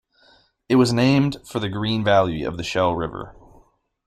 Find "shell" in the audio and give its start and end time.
2.63-2.95